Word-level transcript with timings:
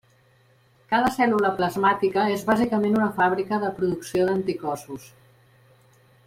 Cada 0.93 1.11
cèl·lula 1.17 1.51
plasmàtica 1.59 2.23
és 2.37 2.45
bàsicament 2.49 2.97
una 3.03 3.11
fàbrica 3.19 3.61
de 3.67 3.71
producció 3.77 4.27
d'anticossos. 4.31 5.07